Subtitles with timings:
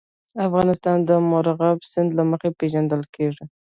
[0.47, 3.45] افغانستان د مورغاب سیند له مخې پېژندل کېږي.